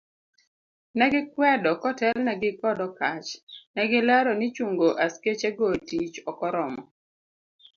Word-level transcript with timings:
Ne 0.97 1.05
gikwedo 1.13 1.69
kotelnegi 1.81 2.51
kod 2.61 2.79
Okatch, 2.87 3.29
negilero 3.75 4.31
ni 4.39 4.47
chungo 4.55 4.87
askechego 5.05 5.65
etich 5.77 6.15
ok 6.29 6.39
oromo. 6.47 6.81